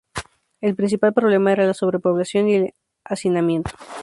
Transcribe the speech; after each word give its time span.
El 0.61 0.75
principal 0.75 1.13
problema 1.13 1.51
era 1.51 1.67
la 1.67 1.75
sobrepoblación 1.75 2.49
y 2.49 2.55
al 2.55 2.73
hacinamiento. 3.03 3.69